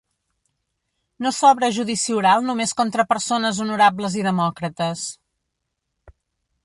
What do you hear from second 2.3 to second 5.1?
només contra persones honorables i demòcrates.